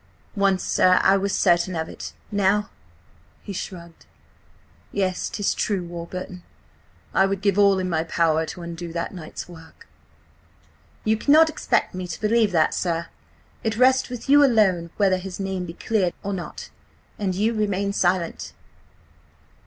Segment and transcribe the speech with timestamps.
[0.35, 2.13] "Once, sir, I was certain of it.
[2.31, 2.71] Now–!"
[3.43, 4.07] he shrugged.
[4.91, 6.41] "Yet 'tis true, Warburton.
[7.13, 9.85] I would give all in my power to undo that night's work."
[11.03, 13.09] "You cannot expect me to believe that, sir.
[13.63, 16.71] It rests with you alone whether his name be cleared or not.
[17.19, 18.53] And you remain silent."